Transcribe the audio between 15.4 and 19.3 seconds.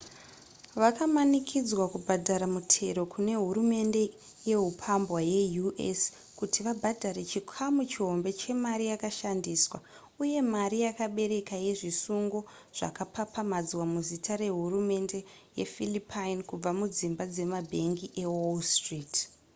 yephilippine kubva mudzimba dzemabhengi ewall street